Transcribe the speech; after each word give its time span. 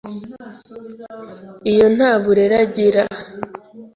iyo 1.71 1.87
nta 1.95 2.11
burere 2.21 2.55
agira, 2.65 3.03